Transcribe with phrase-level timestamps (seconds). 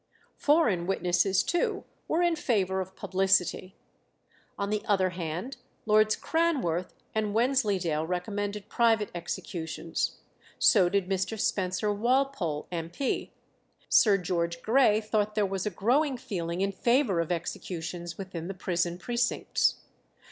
[0.39, 3.75] Foreign witnesses, too, were in favour of publicity.
[4.57, 10.17] On the other hand, Lords Cranworth and Wensleydale recommended private executions;
[10.57, 11.39] so did Mr.
[11.39, 13.31] Spencer Walpole, M.P.
[13.89, 18.55] Sir George Grey thought there was a growing feeling in favour of executions within the
[18.55, 19.81] prison precincts.